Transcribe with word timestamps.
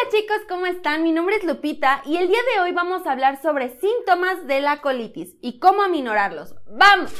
Hola 0.00 0.10
chicos, 0.12 0.38
¿cómo 0.48 0.66
están? 0.66 1.02
Mi 1.02 1.12
nombre 1.12 1.36
es 1.36 1.44
Lupita 1.44 2.00
y 2.06 2.16
el 2.16 2.28
día 2.28 2.38
de 2.54 2.62
hoy 2.62 2.72
vamos 2.72 3.06
a 3.06 3.12
hablar 3.12 3.42
sobre 3.42 3.78
síntomas 3.80 4.46
de 4.46 4.60
la 4.60 4.80
colitis 4.80 5.36
y 5.42 5.58
cómo 5.58 5.82
aminorarlos. 5.82 6.54
¡Vamos! 6.70 7.12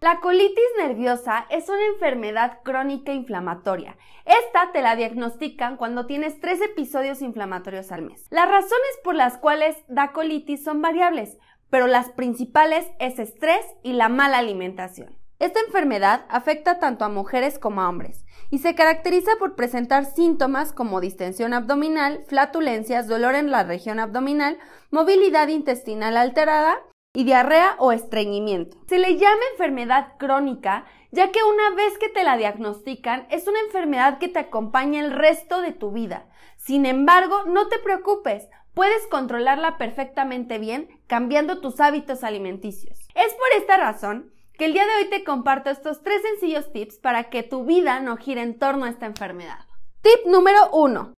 La 0.00 0.20
colitis 0.20 0.64
nerviosa 0.78 1.46
es 1.50 1.68
una 1.68 1.84
enfermedad 1.88 2.60
crónica 2.62 3.12
inflamatoria. 3.12 3.98
Esta 4.24 4.72
te 4.72 4.80
la 4.80 4.96
diagnostican 4.96 5.76
cuando 5.76 6.06
tienes 6.06 6.40
tres 6.40 6.62
episodios 6.62 7.20
inflamatorios 7.22 7.92
al 7.92 8.02
mes. 8.02 8.26
Las 8.30 8.48
razones 8.48 8.98
por 9.04 9.14
las 9.14 9.36
cuales 9.36 9.76
da 9.88 10.12
colitis 10.12 10.64
son 10.64 10.80
variables, 10.80 11.38
pero 11.68 11.86
las 11.86 12.10
principales 12.10 12.86
es 12.98 13.18
estrés 13.18 13.66
y 13.82 13.92
la 13.92 14.08
mala 14.08 14.38
alimentación. 14.38 15.21
Esta 15.42 15.58
enfermedad 15.58 16.24
afecta 16.28 16.78
tanto 16.78 17.04
a 17.04 17.08
mujeres 17.08 17.58
como 17.58 17.80
a 17.80 17.88
hombres 17.88 18.24
y 18.50 18.58
se 18.58 18.76
caracteriza 18.76 19.32
por 19.40 19.56
presentar 19.56 20.04
síntomas 20.04 20.72
como 20.72 21.00
distensión 21.00 21.52
abdominal, 21.52 22.22
flatulencias, 22.28 23.08
dolor 23.08 23.34
en 23.34 23.50
la 23.50 23.64
región 23.64 23.98
abdominal, 23.98 24.56
movilidad 24.92 25.48
intestinal 25.48 26.16
alterada 26.16 26.78
y 27.12 27.24
diarrea 27.24 27.74
o 27.80 27.90
estreñimiento. 27.90 28.76
Se 28.86 29.00
le 29.00 29.18
llama 29.18 29.42
enfermedad 29.50 30.12
crónica 30.16 30.84
ya 31.10 31.32
que 31.32 31.42
una 31.42 31.74
vez 31.74 31.98
que 31.98 32.08
te 32.08 32.22
la 32.22 32.36
diagnostican 32.36 33.26
es 33.28 33.48
una 33.48 33.58
enfermedad 33.66 34.18
que 34.18 34.28
te 34.28 34.38
acompaña 34.38 35.00
el 35.00 35.10
resto 35.10 35.60
de 35.60 35.72
tu 35.72 35.90
vida. 35.90 36.28
Sin 36.56 36.86
embargo, 36.86 37.46
no 37.48 37.66
te 37.66 37.80
preocupes, 37.80 38.48
puedes 38.74 39.08
controlarla 39.08 39.76
perfectamente 39.76 40.60
bien 40.60 41.00
cambiando 41.08 41.60
tus 41.60 41.80
hábitos 41.80 42.22
alimenticios. 42.22 42.96
Es 43.16 43.34
por 43.34 43.60
esta 43.60 43.76
razón 43.76 44.30
que 44.58 44.66
el 44.66 44.72
día 44.72 44.84
de 44.86 45.04
hoy 45.04 45.10
te 45.10 45.24
comparto 45.24 45.70
estos 45.70 46.02
tres 46.02 46.22
sencillos 46.22 46.72
tips 46.72 46.98
para 46.98 47.30
que 47.30 47.42
tu 47.42 47.64
vida 47.64 48.00
no 48.00 48.16
gire 48.16 48.42
en 48.42 48.58
torno 48.58 48.84
a 48.84 48.90
esta 48.90 49.06
enfermedad. 49.06 49.66
Tip 50.02 50.26
número 50.26 50.70
1. 50.72 51.14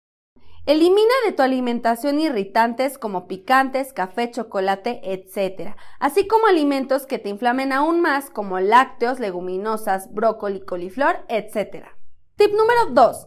Elimina 0.67 1.15
de 1.27 1.33
tu 1.33 1.43
alimentación 1.43 2.21
irritantes 2.21 2.97
como 2.97 3.27
picantes, 3.27 3.93
café, 3.93 4.31
chocolate, 4.31 5.01
etc., 5.05 5.77
así 6.01 6.27
como 6.27 6.47
alimentos 6.47 7.05
que 7.05 7.19
te 7.19 7.29
inflamen 7.29 7.71
aún 7.73 8.01
más 8.01 8.31
como 8.31 8.61
lácteos, 8.61 9.21
leguminosas, 9.21 10.13
brócoli, 10.15 10.65
coliflor, 10.65 11.27
etc. 11.29 11.89
Tip 12.37 12.53
número 12.53 12.87
2. 12.93 13.27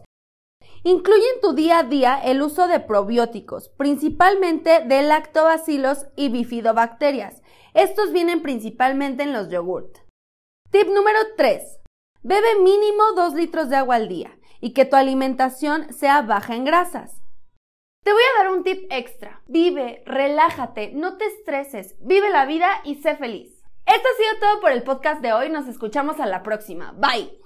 Incluye 0.88 1.26
en 1.34 1.42
tu 1.42 1.52
día 1.52 1.80
a 1.80 1.82
día 1.82 2.18
el 2.18 2.40
uso 2.40 2.66
de 2.66 2.80
probióticos, 2.80 3.68
principalmente 3.68 4.80
de 4.86 5.02
lactobacilos 5.02 6.06
y 6.16 6.30
bifidobacterias. 6.30 7.42
Estos 7.74 8.10
vienen 8.10 8.40
principalmente 8.40 9.22
en 9.22 9.34
los 9.34 9.50
yogurt. 9.50 9.98
Tip 10.70 10.86
número 10.86 11.18
3. 11.36 11.80
Bebe 12.22 12.58
mínimo 12.60 13.02
2 13.14 13.34
litros 13.34 13.68
de 13.68 13.76
agua 13.76 13.96
al 13.96 14.08
día 14.08 14.38
y 14.62 14.72
que 14.72 14.86
tu 14.86 14.96
alimentación 14.96 15.92
sea 15.92 16.22
baja 16.22 16.54
en 16.54 16.64
grasas. 16.64 17.20
Te 18.02 18.10
voy 18.10 18.22
a 18.22 18.42
dar 18.42 18.52
un 18.54 18.64
tip 18.64 18.90
extra. 18.90 19.42
Vive, 19.46 20.02
relájate, 20.06 20.92
no 20.94 21.18
te 21.18 21.26
estreses, 21.26 21.96
vive 22.00 22.30
la 22.30 22.46
vida 22.46 22.66
y 22.84 22.94
sé 23.02 23.14
feliz. 23.14 23.62
Esto 23.84 24.08
ha 24.08 24.16
sido 24.16 24.40
todo 24.40 24.60
por 24.62 24.72
el 24.72 24.84
podcast 24.84 25.20
de 25.20 25.34
hoy. 25.34 25.50
Nos 25.50 25.68
escuchamos 25.68 26.18
a 26.18 26.24
la 26.24 26.42
próxima. 26.42 26.92
Bye. 26.92 27.38